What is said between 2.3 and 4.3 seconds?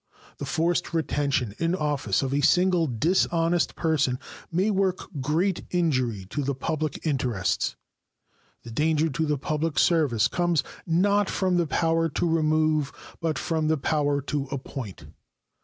a single dishonest person